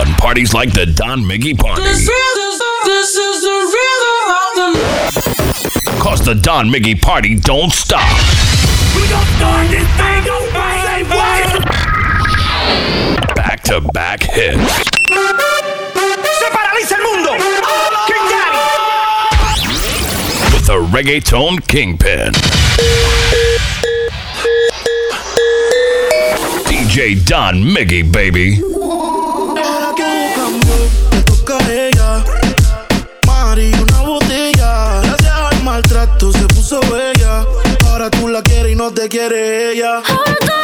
on 0.00 0.14
parties 0.14 0.54
like 0.54 0.72
the 0.72 0.86
Don 0.86 1.20
Miggy 1.20 1.56
Party. 1.58 1.82
This 1.82 2.08
is, 2.08 2.62
this 2.84 3.16
is 3.16 3.42
the 3.42 3.58
rhythm 3.76 4.30
of 4.40 4.54
the... 4.56 5.90
Cause 6.00 6.24
the 6.24 6.34
Don 6.34 6.70
Miggy 6.70 7.00
Party 7.00 7.36
don't 7.36 7.70
stop. 7.70 8.08
We 8.96 9.06
don't 9.08 9.26
start 9.36 9.68
this 9.68 9.86
thing 10.00 10.26
away. 10.26 11.10
Back 13.34 13.62
to 13.64 13.80
back 13.92 14.22
hits. 14.22 14.74
Se 16.38 16.46
paraliza 16.50 16.96
el 16.96 17.02
mundo. 17.02 17.32
King 18.06 18.24
Daddy. 18.32 18.58
With 20.54 20.66
the 20.66 20.78
reggaeton 20.96 21.66
kingpin. 21.68 22.32
DJ 26.64 27.22
Don 27.26 27.56
Miggy, 27.56 28.10
baby. 28.10 28.62
Se 36.20 36.46
puso 36.54 36.78
bella. 36.92 37.46
Ahora 37.86 38.10
tú 38.10 38.28
la 38.28 38.42
quieres 38.42 38.72
y 38.72 38.76
no 38.76 38.92
te 38.92 39.08
quiere 39.08 39.72
ella. 39.72 40.02
Ahora 40.06 40.59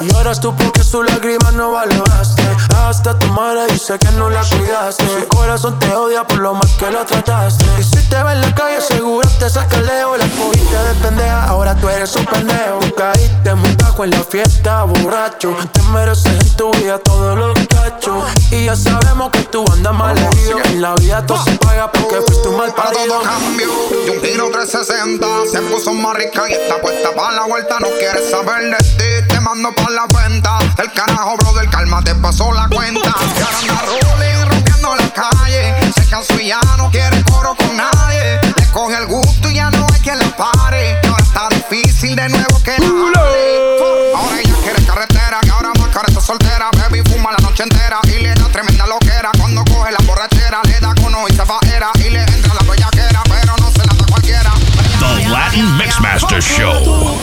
Y 0.00 0.08
Lloras 0.08 0.40
tú 0.40 0.54
porque 0.56 0.82
su 0.82 1.02
lágrima 1.02 1.50
no 1.52 1.72
valoraste. 1.72 2.42
Hasta 2.74 3.18
tu 3.18 3.26
madre 3.28 3.66
dice 3.70 3.98
que 3.98 4.10
no 4.12 4.30
la 4.30 4.42
cuidaste. 4.42 5.04
Su 5.06 5.28
corazón 5.28 5.78
te 5.78 5.94
odia 5.94 6.24
por 6.24 6.38
lo 6.38 6.54
mal 6.54 6.68
que 6.78 6.90
la 6.90 7.04
trataste. 7.04 7.66
Y 7.78 7.82
si 7.82 8.08
te 8.08 8.22
ve 8.22 8.32
en 8.32 8.40
la 8.40 8.54
calle, 8.54 8.80
seguro 8.80 9.28
te 9.38 9.50
saca 9.50 9.76
el 9.76 9.86
dedo. 9.86 10.16
La 10.16 10.26
cogiste 10.28 10.76
de 10.76 10.94
pendeja, 11.02 11.44
ahora 11.44 11.74
tú 11.76 11.88
eres 11.90 12.16
un 12.16 12.24
pendejo. 12.24 12.80
Caíste 12.96 13.54
muy 13.54 13.74
bajo 13.76 14.04
en 14.04 14.10
la 14.12 14.24
fiesta, 14.24 14.84
borracho. 14.84 15.54
Te 15.72 15.82
mereces 15.92 16.32
en 16.32 16.56
tu 16.56 16.70
vida 16.72 16.98
todos 16.98 17.38
los 17.38 17.58
cachos. 17.68 18.24
Y 18.50 18.64
ya 18.64 18.76
sabemos 18.76 19.30
que 19.30 19.42
tú 19.44 19.64
andas 19.70 19.94
mal. 19.94 20.16
En 20.64 20.80
la 20.80 20.94
vida 20.94 21.26
todo 21.26 21.44
se 21.44 21.52
paga 21.58 21.92
porque 21.92 22.18
uh, 22.18 22.22
fuiste 22.22 22.48
un 22.48 22.56
mal 22.56 22.72
parido. 22.74 23.20
cambio, 23.20 23.68
yo 24.06 24.12
un 24.14 24.20
giro 24.22 24.50
360. 24.50 25.26
Se 25.52 25.60
puso 25.62 25.92
más 25.92 26.16
rica 26.16 26.48
y 26.48 26.52
está 26.54 26.80
puesta 26.80 27.14
para 27.14 27.32
la 27.36 27.46
vuelta. 27.46 27.78
No 27.80 27.88
quieres 27.98 28.30
saber 28.30 28.70
de 28.70 28.76
ti, 28.78 29.28
te 29.28 29.40
mando 29.40 29.72
para 29.74 29.89
con 29.90 29.94
la 29.94 30.06
venta. 30.06 30.58
Del 30.76 30.92
carajo, 30.92 31.36
brother, 31.36 31.68
calma, 31.68 32.02
te 32.02 32.14
pasó 32.14 32.52
la 32.52 32.68
cuenta. 32.68 33.14
Y 33.62 33.68
ahora 33.68 33.82
anda 33.82 33.82
rolling, 34.00 34.50
rompiendo 34.50 34.96
la 34.96 35.08
calle. 35.12 35.92
Se 35.94 36.06
cansó 36.06 36.40
y 36.40 36.48
ya 36.48 36.60
no 36.76 36.90
quiere 36.90 37.22
coro 37.24 37.54
con 37.56 37.76
nadie. 37.76 38.40
Le 38.56 38.66
coge 38.72 38.96
el 38.96 39.06
gusto 39.06 39.48
y 39.48 39.54
ya 39.54 39.70
no 39.70 39.86
hay 39.92 40.00
quien 40.00 40.18
la 40.18 40.36
pare. 40.36 41.00
Y 41.02 41.06
ahora 41.06 41.22
está 41.22 41.48
difícil 41.50 42.16
de 42.16 42.28
nuevo 42.28 42.62
que 42.62 42.78
la 42.78 42.86
hable. 42.86 44.12
Ahora 44.14 44.40
ella 44.40 44.54
quiere 44.62 44.84
carretera, 44.84 45.40
que 45.40 45.50
ahora 45.50 45.72
más 45.78 45.88
cara 45.88 46.06
está 46.08 46.20
soltera. 46.20 46.70
Baby 46.72 47.02
fuma 47.10 47.32
la 47.32 47.38
noche 47.38 47.62
entera 47.64 47.98
y 48.04 48.22
le 48.22 48.34
da 48.34 48.48
tremenda 48.48 48.86
loquera. 48.86 49.30
Cuando 49.38 49.64
coge 49.64 49.92
la 49.92 49.98
borrachera, 50.06 50.60
le 50.64 50.80
da 50.80 50.94
cono 50.94 51.26
y 51.28 51.32
se 51.32 51.44
va. 51.44 51.58
Y 51.96 52.10
le 52.10 52.22
entra 52.22 52.54
la 52.54 52.70
bellaquera, 52.70 53.22
pero 53.24 53.56
no 53.58 53.70
se 53.70 53.78
la 53.78 53.94
da 53.94 54.06
cualquiera. 54.06 54.52
The 55.00 55.28
Latin 55.28 55.76
Mixmaster 55.76 56.42
Show. 56.42 57.20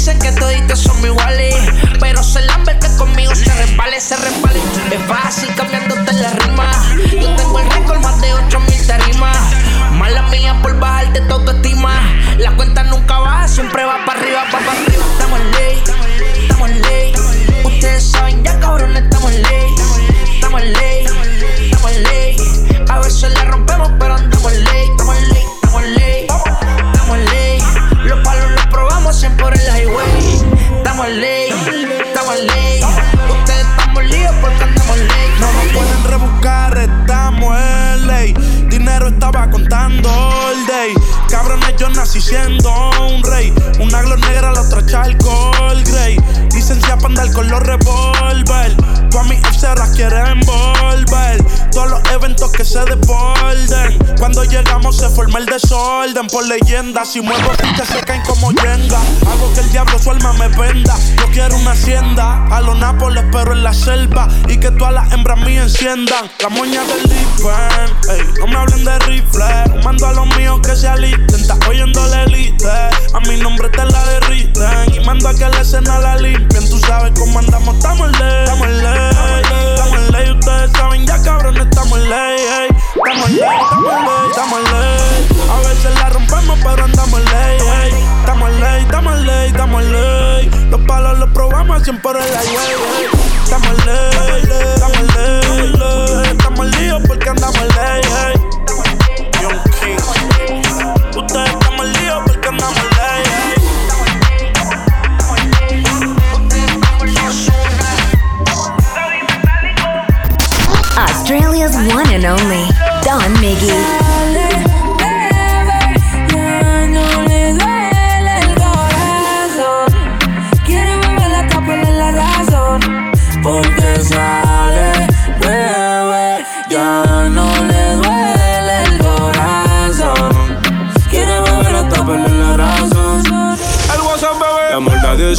dicen 0.00 0.18
que 0.18 0.32
toditos 0.32 0.78
son 0.78 0.98
iguales 1.04 1.19
Que 52.48 52.64
se 52.64 52.82
desborden. 52.84 53.98
Cuando 54.18 54.44
llegamos 54.44 54.96
se 54.96 55.10
forma 55.10 55.38
el 55.38 55.46
desorden. 55.46 56.26
Por 56.26 56.46
leyenda, 56.48 57.04
si 57.04 57.20
muevo 57.20 57.50
fichas 57.50 57.86
se 57.88 58.00
caen 58.00 58.22
como 58.22 58.50
yenga. 58.52 58.98
Hago 59.30 59.52
que 59.52 59.60
el 59.60 59.70
diablo 59.70 59.98
su 59.98 60.10
alma 60.10 60.32
me 60.32 60.48
venda. 60.48 60.96
Yo 61.18 61.26
quiero 61.32 61.56
una 61.56 61.72
hacienda. 61.72 62.46
A 62.50 62.62
los 62.62 62.78
Nápoles, 62.78 63.24
pero 63.30 63.52
en 63.52 63.62
la 63.62 63.74
selva. 63.74 64.26
Y 64.48 64.56
que 64.56 64.70
todas 64.70 64.94
las 64.94 65.12
hembras 65.12 65.38
mías 65.40 65.66
enciendan. 65.66 66.30
La 66.40 66.48
moña 66.48 66.82
del 66.84 67.02
Lipen. 67.02 68.40
no 68.40 68.46
me 68.46 68.56
hablen 68.56 68.84
de 68.84 68.98
rifle. 69.00 69.82
Mando 69.84 70.06
a 70.06 70.12
los 70.14 70.26
míos 70.38 70.60
que 70.64 70.74
se 70.74 70.88
alisten. 70.88 71.40
Estás 71.40 71.58
oyendo 71.68 72.04
la 72.06 72.24
elite. 72.24 72.68
A 73.12 73.20
mi 73.28 73.36
nombre 73.36 73.68
te 73.68 73.84
la 73.84 74.02
derriten. 74.04 74.94
Y 74.94 75.04
mando 75.04 75.28
a 75.28 75.34
que 75.34 75.46
la 75.46 75.60
escena 75.60 75.98
la 75.98 76.16
limpien. 76.16 76.68
Tú 76.70 76.78
sabes 76.78 77.12
cómo 77.18 77.38
andamos. 77.38 77.76
Estamos 77.76 78.08
en 78.08 78.18
ley. 78.18 78.44
Estamos 78.44 78.66
en 78.66 78.82
ley. 78.82 79.74
Estamos 79.74 79.98
en 79.98 80.12
ley. 80.12 80.30
Ustedes 80.30 80.72
saben 80.72 81.06
ya, 81.06 81.22
cabrón, 81.22 81.56
estamos 81.58 81.98
en 81.98 82.08
ley. 82.08 82.29
Estamos 82.36 83.28
en 83.28 83.36
ley. 83.36 83.50
Estamos 83.80 84.10
ley. 84.10 84.30
Estamos 84.30 84.60
ley. 84.70 85.28
A 85.50 85.68
veces 85.68 85.94
la 85.94 86.10
rompemos, 86.10 86.58
pero 86.62 86.84
andamos 86.84 87.20
ley. 87.20 87.58
Estamos 88.20 88.50
en 88.50 88.60
ley. 88.60 88.82
Estamos 88.82 89.20
ley. 89.20 89.48
Estamos 89.48 89.84
ley. 89.84 90.50
Los 90.70 90.80
palos 90.82 91.18
los 91.18 91.30
probamos 91.30 91.82
siempre 91.82 92.12
en 92.12 92.32
la 92.32 92.42
ley. 92.42 92.56
Estamos 93.44 93.84
ley. 93.84 94.42
Estamos 94.74 95.14
ley. 95.16 96.30
Estamos 96.30 96.66
en 96.66 96.70
lío 96.80 96.98
porque 97.06 97.28
andamos 97.28 97.62
ley. 97.62 98.09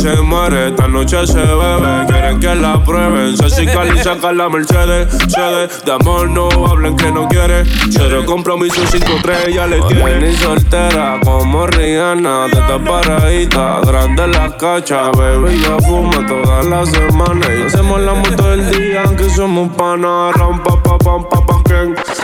Se 0.01 0.15
muere, 0.21 0.69
esta 0.69 0.87
noche 0.87 1.27
se 1.27 1.39
bebe. 1.39 2.05
Quieren 2.07 2.39
que 2.39 2.55
la 2.55 2.83
prueben. 2.83 3.37
Se 3.37 3.63
y 3.63 3.67
saca 4.03 4.31
la 4.31 4.49
Mercedes. 4.49 5.15
Cede, 5.27 5.69
de 5.85 5.91
amor 5.91 6.27
no 6.29 6.49
hablen 6.65 6.95
que 6.95 7.11
no 7.11 7.27
quiere. 7.27 7.63
Cero 7.91 8.23
compromiso, 8.25 8.81
cinco 8.87 9.11
estrellas 9.17 9.69
le 9.69 9.81
tiene. 9.81 10.29
Ni 10.29 10.35
soltera 10.35 11.19
como 11.23 11.67
Rihanna. 11.67 12.47
De 12.47 12.59
esta 12.59 12.79
paradita, 12.79 13.81
grande 13.81 14.27
la 14.27 14.57
cacha. 14.57 15.11
Baby, 15.11 15.61
ya 15.61 15.77
fuma 15.85 16.25
todas 16.25 16.65
las 16.65 16.89
semanas. 16.89 17.49
Y 17.59 17.61
hacemos 17.67 18.01
la 18.01 18.13
moto 18.15 18.35
todo 18.35 18.53
el 18.53 18.71
día, 18.71 19.03
aunque 19.05 19.29
somos 19.29 19.69
panas. 19.75 20.33
Ram, 20.35 20.63
pa, 20.63 20.81
pa, 20.81 20.97
pam, 20.97 21.29
pa, 21.29 21.45
pa, 21.45 21.61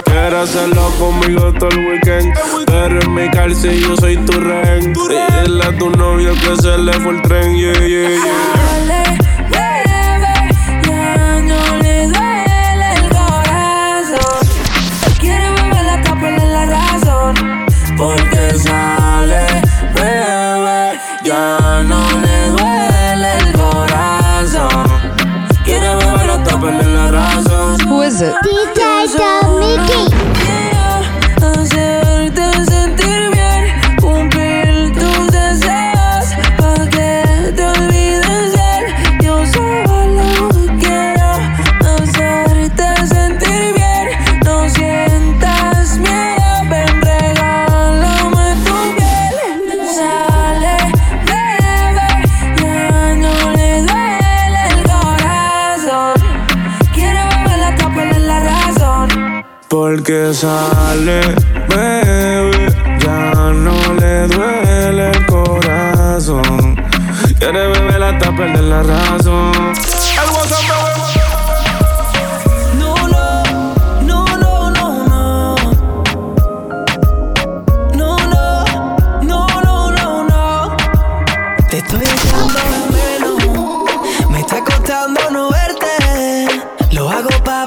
ken. 0.07 0.13
Quieres 0.13 0.49
hacerlo 0.49 0.91
conmigo 0.99 1.53
todo 1.53 1.69
el 1.69 1.87
weekend. 1.87 2.33
Pero 2.65 2.99
en 3.01 3.13
mi 3.13 3.29
calce 3.29 3.79
yo 3.79 3.95
soy 3.97 4.17
tu 4.17 4.39
rehén. 4.39 4.93
Dile 4.93 5.63
a 5.63 5.77
tu 5.77 5.89
novio 5.91 6.33
que 6.33 6.55
se 6.61 6.77
le 6.77 6.93
fue 6.93 7.15
el 7.15 7.21
tren, 7.23 7.55
yeah, 7.55 7.73
yeah, 7.73 8.09
yeah. 8.09 8.86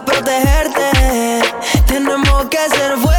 Protegerte. 0.04 1.42
Tenemos 1.86 2.46
que 2.46 2.58
ser 2.70 2.96
fuertes. 2.96 3.09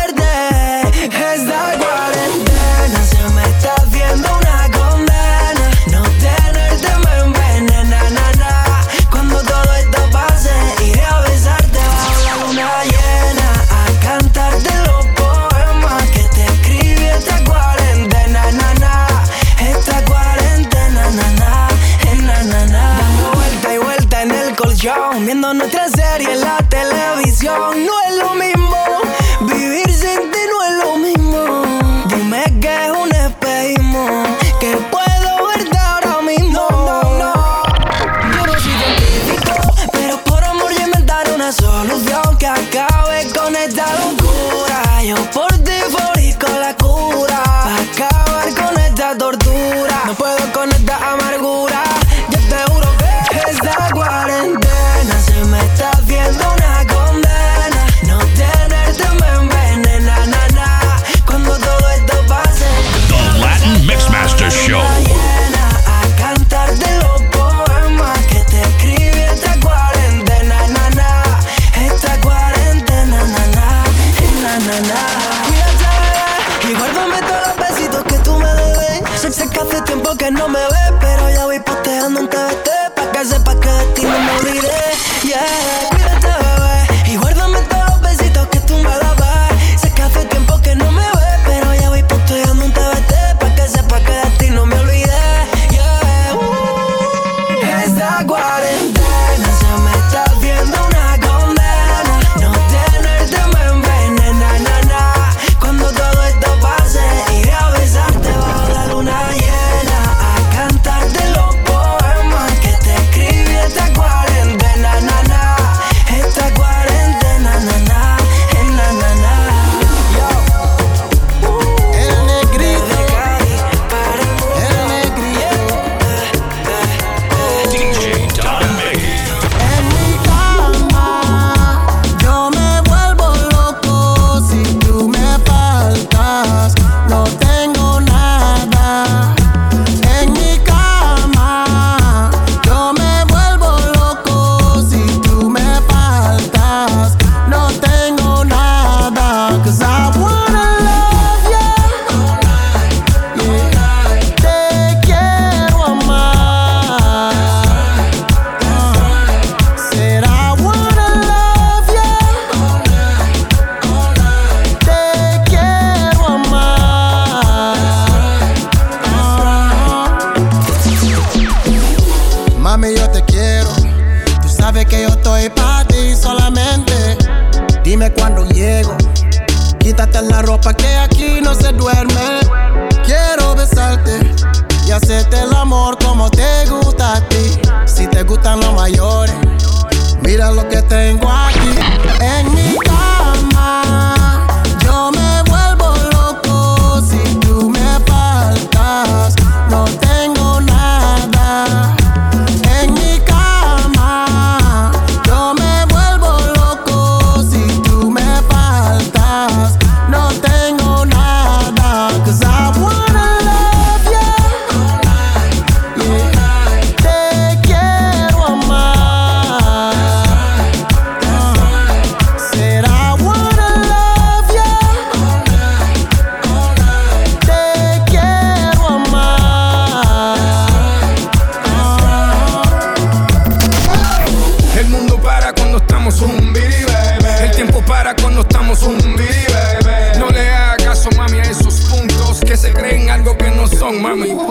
Que 244.01 244.50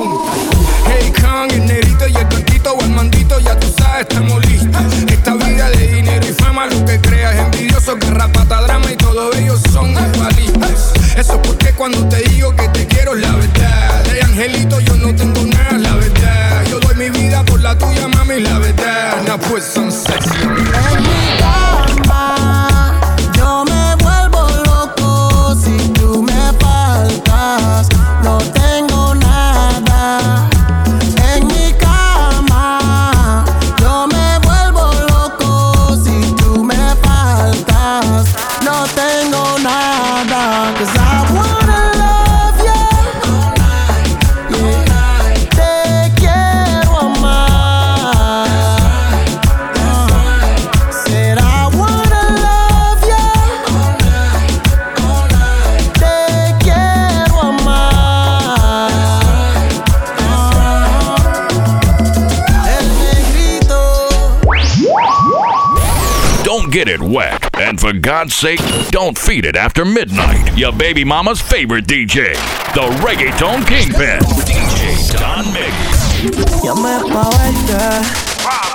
God's 68.21 68.35
sake, 68.35 68.61
don't 68.91 69.17
feed 69.17 69.47
it 69.47 69.57
after 69.57 69.83
midnight. 69.83 70.55
Your 70.55 70.73
baby 70.73 71.05
mama's 71.05 71.41
favorite 71.41 71.87
DJ, 71.87 72.35
the 72.75 72.85
Reggaeton 73.01 73.65
Kingpin, 73.67 74.21
DJ 74.45 75.09
Don 75.17 75.47
Miggs. 75.55 76.63
Llamé 76.63 77.01
pa' 77.11 77.31
verte. 77.31 78.07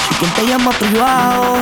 ¿Y 0.09 0.15
quién 0.15 0.31
te 0.31 0.47
llama 0.47 0.71
privado? 0.71 1.57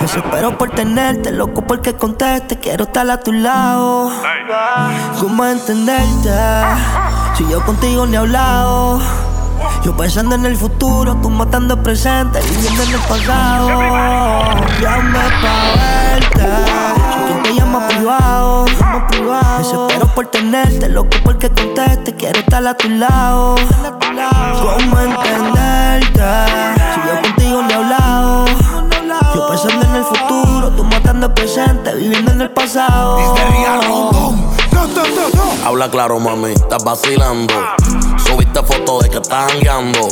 Desespero 0.00 0.56
por 0.56 0.70
tenerte, 0.70 1.32
loco 1.32 1.66
porque 1.66 1.92
conteste. 1.92 2.58
Quiero 2.58 2.84
estar 2.84 3.10
a 3.10 3.20
tu 3.20 3.30
lado. 3.30 4.10
¿Cómo 5.20 5.44
entenderte? 5.44 6.30
Si 7.36 7.46
yo 7.46 7.62
contigo 7.66 8.06
ni 8.06 8.14
he 8.14 8.18
hablado. 8.20 9.02
Yo 9.84 9.94
pensando 9.94 10.34
en 10.34 10.46
el 10.46 10.56
futuro, 10.56 11.14
tú 11.16 11.28
matando 11.28 11.74
el 11.74 11.82
presente, 11.82 12.40
viviendo 12.40 12.82
en 12.84 12.90
el 12.94 13.00
pasado. 13.00 13.68
Llamé 14.80 15.18
pa' 15.42 15.74
verte. 15.76 16.75
Por 20.16 20.26
tenerte, 20.28 20.88
loco 20.88 21.10
porque 21.22 21.50
conteste. 21.50 22.14
Quiero 22.16 22.40
estar 22.40 22.66
a 22.66 22.74
tu 22.74 22.88
lado. 22.88 23.54
¿Cómo 24.62 24.98
entenderte? 24.98 26.24
Si 26.94 27.00
yo 27.06 27.22
contigo 27.22 27.62
ni 27.62 27.72
he 27.72 27.76
hablado. 27.76 28.46
Yo 29.34 29.48
pensando 29.48 29.84
en 29.84 29.96
el 29.96 30.04
futuro, 30.04 30.70
tú 30.70 30.84
matando 30.84 31.26
el 31.26 31.32
presente, 31.34 31.94
viviendo 31.94 32.32
en 32.32 32.40
el 32.40 32.50
pasado. 32.50 33.34
Habla 35.66 35.90
claro, 35.90 36.18
mami, 36.18 36.52
estás 36.52 36.82
vacilando. 36.82 37.52
Fotos 38.62 39.02
de 39.02 39.10
que 39.10 39.18
estás 39.18 39.52
jangueando. 39.52 40.08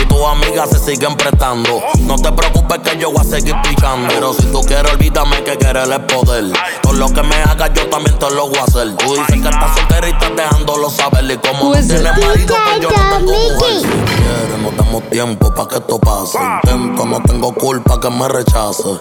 Y 0.00 0.06
tus 0.06 0.24
amigas 0.24 0.70
se 0.70 0.78
siguen 0.78 1.16
prestando. 1.16 1.82
No 2.00 2.16
te 2.16 2.30
preocupes 2.30 2.78
que 2.78 2.96
yo 2.96 3.10
voy 3.10 3.20
a 3.20 3.24
seguir 3.24 3.56
pichando. 3.62 4.08
Pero 4.08 4.32
si 4.34 4.46
tú 4.46 4.60
quieres, 4.62 4.92
olvídame 4.92 5.42
que 5.42 5.58
querer 5.58 5.90
es 5.90 5.98
poder. 6.14 6.44
Todo 6.80 6.92
lo 6.92 7.08
que 7.08 7.22
me 7.22 7.36
hagas, 7.42 7.70
yo 7.74 7.88
también 7.88 8.16
te 8.18 8.30
lo 8.30 8.48
voy 8.48 8.58
a 8.58 8.64
hacer. 8.64 8.96
Tú 8.96 9.14
dices 9.14 9.42
que 9.42 9.48
estás 9.48 9.74
soltera 9.74 10.08
y 10.08 10.12
estás 10.12 10.36
dejándolo 10.36 10.90
saber. 10.90 11.30
Y 11.30 11.36
como 11.38 11.74
no 11.74 11.80
tienes 11.80 12.02
marido, 12.02 12.54
pues 12.64 12.80
yo 12.80 12.90
no 12.90 13.18
tengo 13.18 13.32
mujer. 13.32 13.80
Si 13.80 13.88
quieres, 13.88 14.58
no 14.62 14.70
damos 14.70 15.02
tiempo 15.10 15.52
para 15.52 15.68
que 15.68 15.74
esto 15.76 15.98
pase. 15.98 16.38
Intento, 16.38 17.04
no 17.04 17.20
tengo 17.22 17.54
culpa 17.54 18.00
que 18.00 18.10
me 18.10 18.28
rechace. 18.28 19.00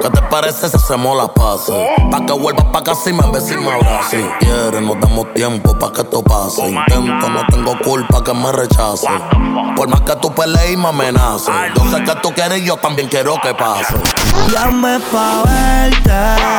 ¿Qué 0.00 0.10
te 0.10 0.22
parece 0.22 0.68
si 0.68 0.76
hacemos 0.76 1.16
las 1.16 1.30
pases? 1.30 1.74
Pa' 2.10 2.24
que 2.26 2.32
vuelvas 2.32 2.66
pa' 2.66 2.84
casa 2.84 3.08
y 3.08 3.12
me 3.14 3.30
beses 3.30 3.52
y 3.52 3.56
me 3.56 3.72
abraces. 3.72 4.20
Si 4.20 4.44
quieres, 4.44 4.82
no 4.82 4.94
damos 4.94 5.32
tiempo 5.32 5.76
pa' 5.78 5.92
que 5.92 6.02
esto 6.02 6.22
pase. 6.22 6.68
Intento, 6.68 7.28
no 7.30 7.46
tengo 7.48 7.78
culpa 7.82 8.15
que 8.22 8.34
me 8.34 8.52
rechace. 8.52 9.06
Por 9.76 9.88
más 9.88 10.00
que 10.02 10.16
tú 10.16 10.32
pelees 10.34 10.72
y 10.72 10.76
me 10.76 10.88
amenaces. 10.88 11.52
Yo 11.74 11.90
sé 11.90 12.02
que 12.04 12.14
tú 12.22 12.32
quieres 12.32 12.60
y 12.60 12.64
yo 12.64 12.76
también 12.76 13.08
quiero 13.08 13.36
que 13.42 13.54
pase. 13.54 13.94
Llame 14.52 14.98
pa' 15.12 15.42
verte. 15.44 16.10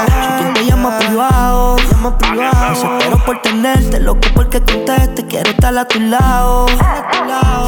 Si 0.05 0.43
quien 0.43 0.53
te 0.53 0.65
llama 0.65 0.97
privado, 0.99 1.77
llama 1.91 2.17
privado. 2.17 2.69
Desespero 2.69 3.25
por 3.25 3.41
tenerte, 3.41 3.99
loco 3.99 4.27
porque 4.35 4.61
conteste. 4.63 5.25
Quiero 5.27 5.49
estar 5.49 5.77
a 5.77 5.87
tu 5.87 5.99
lado. 5.99 6.67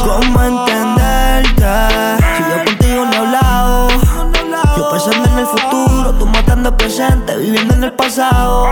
¿Cómo 0.03 0.43
entenderte? 0.43 1.65
Si 2.37 2.43
yo 2.43 2.65
contigo 2.65 3.05
no 3.05 3.13
he 3.13 3.17
hablado. 3.17 3.87
Yo 4.77 4.89
pensando 4.91 5.29
en 5.29 5.39
el 5.39 5.45
futuro, 5.45 6.13
tú 6.13 6.25
matando 6.25 6.69
el 6.69 6.75
presente, 6.75 7.35
viviendo 7.37 7.73
en 7.73 7.83
el 7.83 7.93
pasado. 7.93 8.67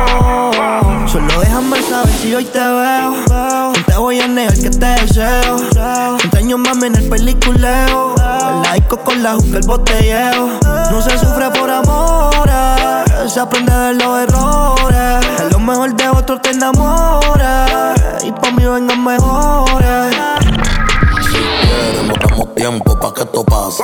Solo 1.07 1.39
déjame 1.39 1.81
saber 1.81 2.13
si 2.13 2.35
hoy 2.35 2.45
te 2.45 2.59
veo. 2.59 3.73
Voy 3.97 4.19
a 4.21 4.27
negar 4.27 4.53
que 4.53 4.69
te 4.69 4.85
deseo. 4.85 5.57
Años 6.37 6.59
mami 6.59 6.87
en 6.87 6.95
el 6.95 7.09
peliculeo. 7.09 8.15
El 8.15 8.61
laico 8.61 8.97
con 8.97 9.23
la 9.23 9.33
juca, 9.33 9.57
el 9.57 9.65
botelleo. 9.65 10.59
No 10.91 11.01
se 11.01 11.17
sufre 11.17 11.49
por 11.49 11.69
amores, 11.69 12.53
se 13.33 13.39
aprende 13.39 13.73
de 13.73 13.93
los 13.95 14.19
errores. 14.19 15.41
A 15.41 15.47
lo 15.51 15.59
mejor 15.59 15.95
de 15.95 16.09
otro 16.09 16.39
te 16.39 16.51
enamoras. 16.51 17.99
Y 18.23 18.31
pa' 18.31 18.51
mí 18.51 18.65
vengan 18.65 19.03
mejores. 19.03 20.15
Si 21.31 21.37
quieres, 21.67 22.03
no 22.03 22.13
damos 22.13 22.55
tiempo 22.55 22.99
pa' 22.99 23.13
que 23.13 23.21
esto 23.21 23.43
pase. 23.43 23.83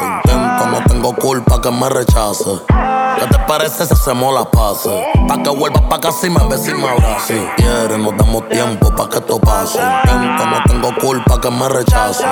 Que 1.63 1.72
me 1.72 1.88
rechace. 1.88 2.60
¿Qué 2.67 3.25
te 3.27 3.39
parece 3.48 3.86
si 3.86 3.93
hacemos 3.93 4.34
las 4.34 4.48
pases? 4.48 4.91
Pa' 5.29 5.41
que 5.41 5.50
vuelvas 5.50 5.84
pa' 5.84 6.01
casa 6.01 6.27
y 6.27 6.29
me 6.29 6.46
beses 6.50 6.70
y 6.70 6.74
me 6.74 6.89
abraces. 6.89 7.39
Si 7.39 7.48
quieres, 7.55 7.98
no 7.98 8.12
damos 8.12 8.50
tiempo 8.50 8.93
pa' 8.93 9.10
que 9.10 9.20
esto 9.20 9.39
pase. 9.39 9.79
Intento, 9.79 10.46
no 10.46 10.63
tengo 10.65 10.93
culpa 11.00 11.39
que 11.39 11.50
me 11.50 11.70
rechace. 11.70 12.25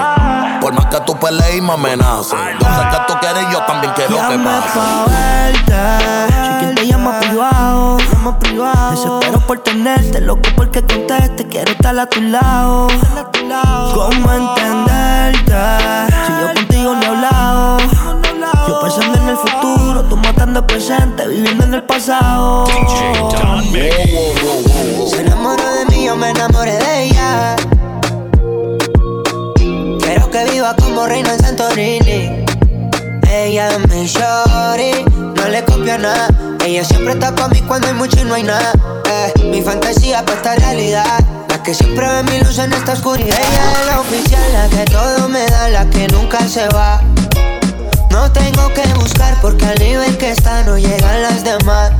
Por 0.60 0.74
más 0.74 0.88
que 0.88 1.00
tú 1.06 1.18
pelees 1.18 1.56
y 1.56 1.62
me 1.62 1.72
amenaces. 1.72 2.38
Yo 2.60 2.68
sé 2.68 2.90
que 2.92 2.98
tú 3.08 3.14
quieres 3.22 3.44
y 3.48 3.54
yo 3.54 3.60
también 3.66 3.94
quiero 3.96 4.18
que 4.18 4.38
pase. 4.38 4.80
pa' 4.80 5.06
verte. 5.08 6.34
Si 6.44 6.50
quien 6.60 6.76
te 6.76 6.88
llama 6.88 7.20
privado, 7.22 7.98
llama 8.00 8.38
privado. 8.38 8.92
Desespero 8.92 9.40
por 9.48 9.60
tenerte, 9.60 10.20
loco 10.20 10.50
porque 10.58 10.82
conteste. 10.86 11.48
Quiero 11.48 11.72
estar 11.72 11.98
a 11.98 12.06
tu 12.06 12.20
lado. 12.20 12.88
¿Cómo 13.94 14.32
entenderte? 14.34 15.56
Si 16.26 16.32
yo 16.42 16.54
contigo 16.54 16.96
no 16.96 17.14
he 17.14 17.18
el 19.32 19.38
futuro, 19.38 20.04
tú 20.04 20.18
matando 20.18 20.66
presente, 20.68 21.26
viviendo 21.28 21.64
en 21.64 21.74
el 21.76 21.84
pasado. 21.84 22.66
Se 25.08 25.22
enamoró 25.22 25.64
de 25.76 25.86
mí, 25.86 26.06
yo 26.06 26.16
me 26.18 26.32
enamoré 26.32 26.74
de 26.74 27.04
ella. 27.06 27.56
Quiero 30.00 30.30
que 30.30 30.46
viva 30.52 30.76
como 30.76 31.06
reina 31.06 31.34
en 31.34 31.40
Santorini. 31.40 32.46
Ella 33.30 33.70
es 33.70 33.90
mi 33.90 34.06
shorty, 34.06 35.06
no 35.36 35.48
le 35.48 35.64
copio 35.64 35.98
nada. 35.98 36.28
Ella 36.66 36.84
siempre 36.84 37.14
está 37.14 37.34
pa' 37.34 37.48
mí 37.48 37.62
cuando 37.62 37.88
hay 37.88 37.94
mucho 37.94 38.20
y 38.20 38.26
no 38.26 38.34
hay 38.34 38.44
nada. 38.44 38.74
Eh, 39.10 39.34
mi 39.46 39.62
fantasía 39.62 40.26
pa' 40.26 40.34
esta 40.34 40.56
realidad. 40.56 41.20
La 41.48 41.64
que 41.64 41.74
siempre 41.74 42.06
ve 42.06 42.24
mi 42.24 42.40
luz 42.40 42.60
en 42.60 42.74
esta 42.74 42.94
oscuridad. 42.94 43.40
Ella 43.40 43.80
es 43.80 43.88
la 43.88 44.00
oficial, 44.02 44.54
la 44.54 44.68
que 44.68 44.92
todo 44.92 45.30
me 45.30 45.46
da, 45.46 45.70
la 45.70 45.90
que 45.90 46.10
nunca 46.10 46.46
se 46.48 46.68
va. 46.68 47.02
No 48.12 48.30
tengo 48.32 48.74
que 48.74 48.86
buscar 48.96 49.39
porque 49.41 49.65
al 49.65 49.80
nivel 49.80 50.18
que 50.18 50.32
está 50.32 50.63
no 50.63 50.77
llegan 50.77 51.22
las 51.22 51.44
demás. 51.44 51.91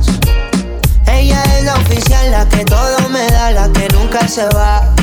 Ella 1.06 1.42
es 1.56 1.64
la 1.64 1.74
oficial, 1.74 2.30
la 2.30 2.48
que 2.48 2.64
todo 2.64 3.08
me 3.08 3.26
da, 3.28 3.50
la 3.50 3.68
que 3.72 3.88
nunca 3.88 4.28
se 4.28 4.46
va. 4.50 4.94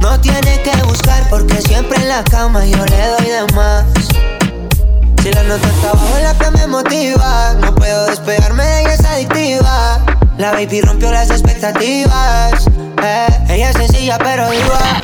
No 0.00 0.20
tiene 0.20 0.60
que 0.62 0.76
buscar 0.84 1.26
porque 1.30 1.60
siempre 1.62 1.96
en 1.96 2.08
la 2.08 2.22
cama 2.24 2.64
yo 2.66 2.84
le 2.84 3.06
doy 3.08 3.26
de 3.26 3.52
más. 3.54 3.84
Si 5.22 5.32
la 5.32 5.42
nota 5.42 5.68
está 5.68 5.92
bajo 5.92 6.18
la 6.22 6.34
que 6.34 6.50
me 6.50 6.66
motiva, 6.66 7.54
no 7.60 7.74
puedo 7.74 8.06
despegarme 8.06 8.64
de 8.64 8.80
ella, 8.80 8.94
es 8.94 9.04
adictiva. 9.04 10.00
La 10.38 10.52
baby 10.52 10.82
rompió 10.82 11.10
las 11.10 11.30
expectativas. 11.30 12.66
Eh, 13.02 13.26
ella 13.48 13.70
es 13.70 13.76
sencilla 13.76 14.18
pero 14.18 14.50
viva. 14.50 15.02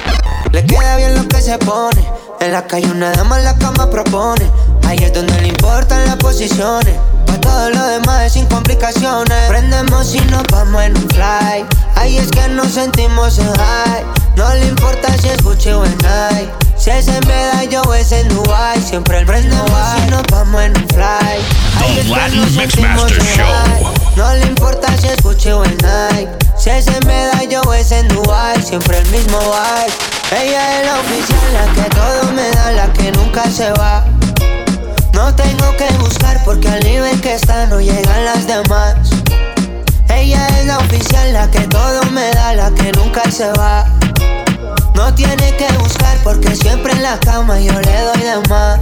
Le 0.52 0.64
queda 0.64 0.96
bien 0.96 1.14
lo 1.14 1.26
que 1.26 1.40
se 1.40 1.58
pone. 1.58 2.06
En 2.40 2.52
la 2.52 2.66
calle 2.66 2.90
una 2.90 3.12
dama 3.12 3.38
en 3.38 3.44
la 3.44 3.56
cama 3.56 3.90
propone. 3.90 4.50
Ahí 4.86 4.98
es 5.02 5.12
donde 5.12 5.40
le 5.42 5.48
importan 5.48 6.06
las 6.06 6.16
posiciones. 6.16 6.94
Pa' 7.26 7.40
todo 7.40 7.70
lo 7.70 7.86
demás 7.86 8.22
es 8.22 8.34
sin 8.34 8.46
complicaciones. 8.46 9.48
Prendemos 9.48 10.14
y 10.14 10.20
nos 10.30 10.44
vamos 10.52 10.80
en 10.80 10.96
un 10.96 11.10
fly. 11.10 11.66
Ahí 11.96 12.16
es 12.18 12.30
que 12.30 12.48
nos 12.48 12.72
sentimos 12.72 13.36
en 13.38 13.52
high. 13.54 14.04
No 14.36 14.54
le 14.54 14.68
importa 14.68 15.08
si 15.18 15.28
es 15.28 15.42
Gucci 15.42 15.70
o 15.70 15.84
en 15.84 15.90
Nike. 15.98 16.52
Si 16.76 16.90
es 16.90 17.08
en 17.08 17.26
Medallo 17.26 17.82
o 17.82 17.94
es 17.94 18.12
en 18.12 18.28
Dubai. 18.28 18.80
Siempre 18.80 19.18
el 19.18 19.26
prendemos 19.26 19.70
y 20.06 20.10
nos 20.10 20.22
vamos 20.30 20.62
en 20.62 20.76
un 20.76 20.88
fly. 20.90 21.40
Ahí 21.80 21.98
es 21.98 22.06
que 22.06 22.36
nos 22.36 22.52
sentimos 22.52 23.10
en 23.10 23.44
high. 23.44 23.86
No 24.14 24.34
le 24.34 24.46
importa 24.46 24.96
si 24.98 25.08
es 25.08 25.20
Gucci 25.20 25.50
o 25.50 25.64
en 25.64 25.76
Nike. 25.78 26.28
Si 26.56 26.70
es 26.70 26.86
en 26.86 27.04
Medallo 27.08 27.60
o 27.62 27.74
es 27.74 27.90
en 27.90 28.06
Dubai. 28.06 28.62
Siempre 28.62 28.98
el 28.98 29.06
mismo 29.10 29.38
vibe. 29.40 30.42
Ella 30.42 30.80
es 30.80 30.86
la 30.86 31.00
oficial, 31.00 31.52
la 31.54 31.82
que 31.82 31.90
todo 31.90 32.32
me 32.32 32.50
da, 32.50 32.70
la 32.70 32.92
que 32.92 33.10
nunca 33.10 33.50
se 33.50 33.72
va. 33.72 34.04
No 35.16 35.34
tengo 35.34 35.76
que 35.76 35.88
buscar 35.98 36.44
porque 36.44 36.68
al 36.68 36.80
nivel 36.84 37.18
que 37.22 37.34
está 37.34 37.66
no 37.66 37.80
llegan 37.80 38.24
las 38.26 38.46
demás. 38.46 38.94
Ella 40.10 40.46
es 40.58 40.66
la 40.66 40.78
oficial, 40.78 41.32
la 41.32 41.50
que 41.50 41.60
todo 41.60 42.02
me 42.12 42.30
da, 42.32 42.52
la 42.52 42.70
que 42.70 42.92
nunca 42.92 43.28
se 43.30 43.50
va. 43.52 43.86
No 44.94 45.14
tiene 45.14 45.56
que 45.56 45.66
buscar 45.78 46.18
porque 46.22 46.54
siempre 46.54 46.92
en 46.92 47.02
la 47.02 47.18
cama 47.18 47.58
yo 47.58 47.72
le 47.80 48.00
doy 48.02 48.20
de 48.20 48.48
más. 48.50 48.78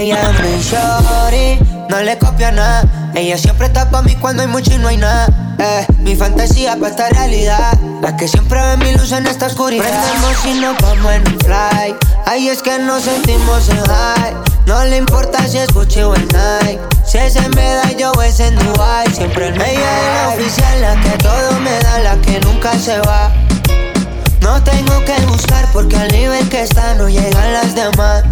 Ella 0.00 0.30
es 0.30 0.40
mi 0.40 1.76
no 1.88 2.02
le 2.02 2.18
copio 2.18 2.52
nada. 2.52 2.84
Ella 3.14 3.36
siempre 3.36 3.66
está 3.66 3.90
pa' 3.90 4.02
mí 4.02 4.14
cuando 4.16 4.42
hay 4.42 4.48
mucho 4.48 4.74
y 4.74 4.78
no 4.78 4.88
hay 4.88 4.96
nada. 4.96 5.26
Eh, 5.58 5.86
mi 5.98 6.14
fantasía 6.14 6.76
pa' 6.76 6.88
esta 6.88 7.08
realidad. 7.08 7.76
La 8.00 8.16
que 8.16 8.28
siempre 8.28 8.60
ve 8.60 8.76
mi 8.76 8.92
luz 8.92 9.12
en 9.12 9.26
esta 9.26 9.46
oscuridad. 9.46 9.84
Prendemos 9.84 10.44
y 10.44 10.60
nos 10.60 10.76
vamos 10.78 11.12
en 11.12 11.22
un 11.26 11.40
fly. 11.40 12.15
Ahí 12.26 12.48
es 12.48 12.60
que 12.60 12.76
nos 12.80 13.04
sentimos 13.04 13.68
en 13.68 13.84
high. 13.84 14.34
No 14.66 14.84
le 14.84 14.96
importa 14.96 15.46
si 15.46 15.58
es 15.58 15.72
Gucci 15.72 16.00
o 16.00 16.12
en 16.16 16.26
Nike. 16.26 16.80
Si 17.04 17.18
es 17.18 17.36
en 17.36 17.48
Medallo 17.54 18.10
o 18.16 18.22
es 18.22 18.40
en 18.40 18.56
Dubai. 18.56 19.06
Siempre 19.14 19.46
en 19.46 19.54
Ella 19.54 19.70
es 19.70 20.14
la 20.14 20.28
oficial, 20.34 20.80
la 20.80 21.00
que 21.00 21.18
todo 21.18 21.60
me 21.60 21.78
da, 21.78 21.98
la 22.00 22.16
que 22.16 22.40
nunca 22.40 22.76
se 22.76 22.98
va. 22.98 23.32
No 24.40 24.60
tengo 24.64 25.04
que 25.04 25.14
buscar 25.26 25.70
porque 25.72 25.96
al 25.96 26.08
nivel 26.08 26.48
que 26.48 26.62
está 26.62 26.94
no 26.94 27.08
llegan 27.08 27.52
las 27.52 27.76
demás. 27.76 28.24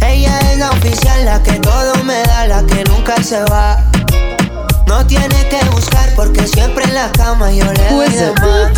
Ella 0.00 0.36
es 0.50 0.58
la 0.58 0.70
oficial, 0.70 1.24
la 1.24 1.40
que 1.44 1.52
todo 1.60 1.94
me 2.02 2.20
da, 2.24 2.48
la 2.48 2.64
que 2.64 2.82
nunca 2.84 3.22
se 3.22 3.40
va. 3.44 3.78
No 4.88 5.06
tiene 5.06 5.48
que 5.48 5.64
buscar 5.70 6.12
porque 6.16 6.44
siempre 6.44 6.82
en 6.84 6.94
la 6.94 7.12
cama 7.12 7.52
yo 7.52 7.72
le 7.72 7.90
doy 7.90 8.08
de 8.08 8.32
más. 8.32 8.72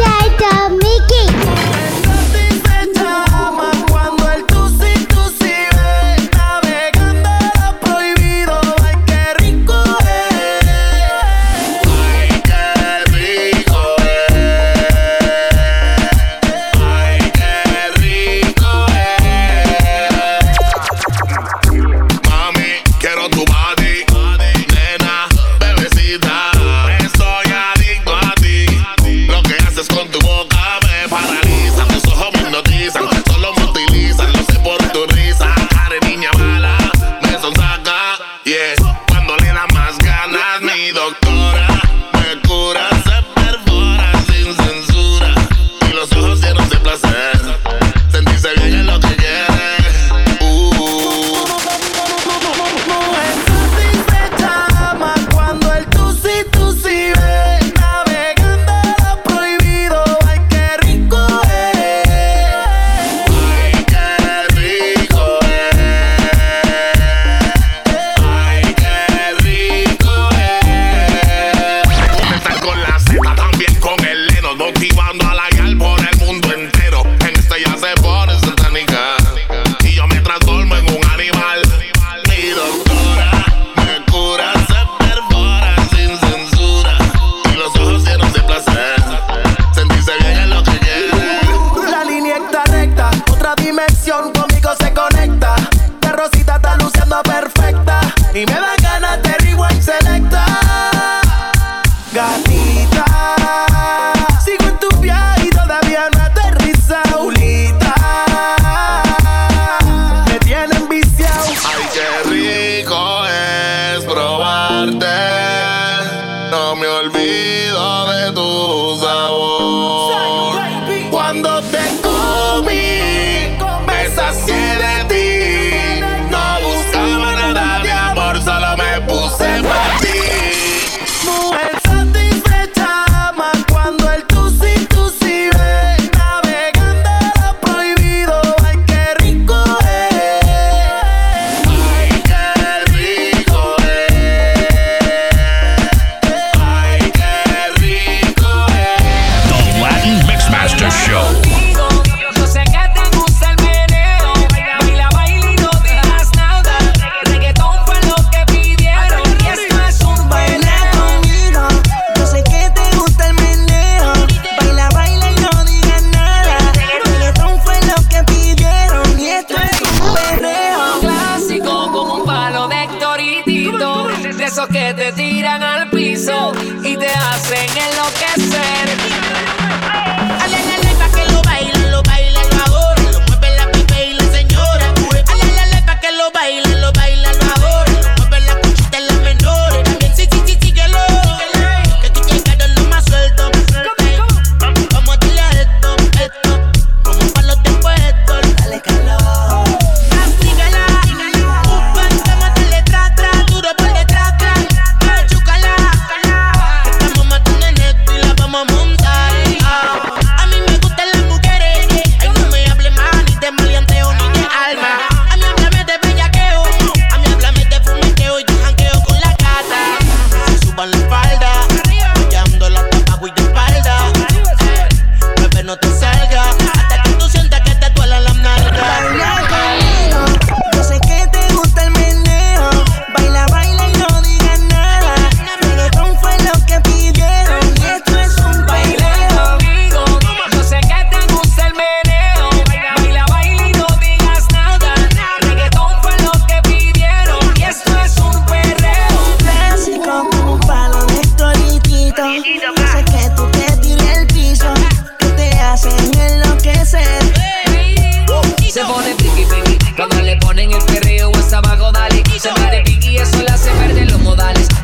no 116.52 116.76
me 116.76 116.86
olvido 116.86 118.06
de 118.12 118.32
tu 118.32 118.42
dulzura. 118.42 119.21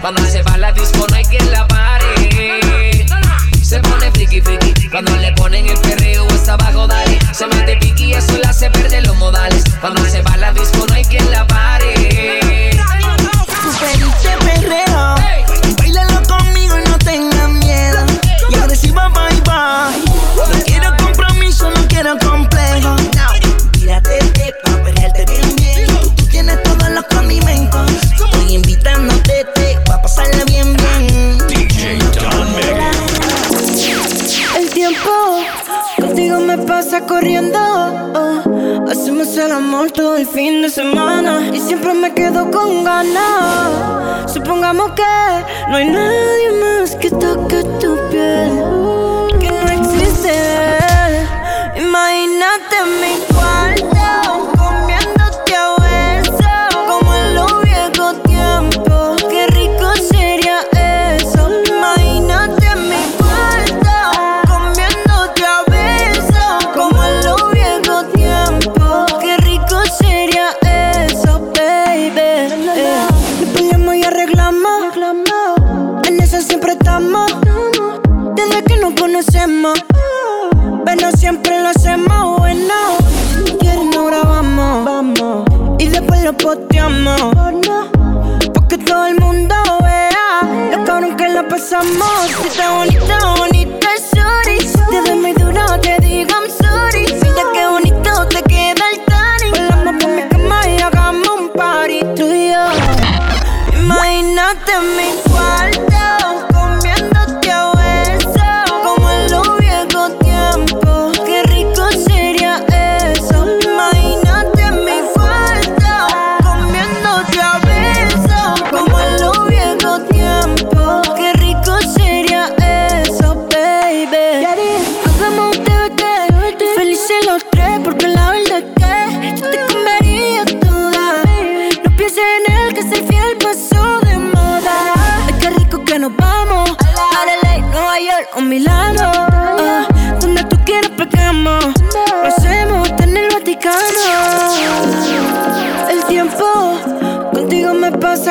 Cuando 0.09 0.25
se 0.31 0.43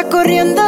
corriendo. 0.09 0.61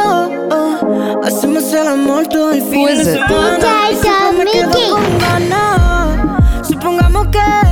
Oh. 0.50 1.20
Hacemos 1.24 1.72
el 1.72 1.86
amor 1.86 2.26
todo 2.28 2.52
el 2.52 2.62
fin 2.62 2.86
de 2.86 3.04
semana. 3.04 3.58
Y 3.90 3.96
si 3.96 4.08
me 4.36 4.50
quedo 4.50 4.98
supongamos 6.62 7.26
que 7.28 7.69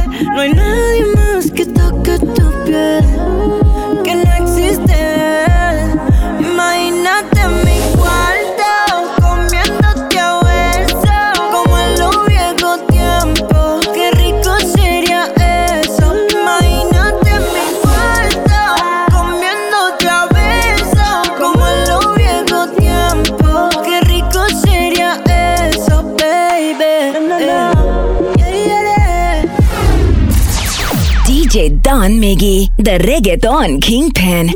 John 32.08 32.20
Miggy, 32.22 32.70
the 32.78 32.96
reggaeton 33.04 33.82
kingpin. 33.82 34.48